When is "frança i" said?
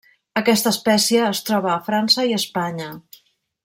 1.91-2.37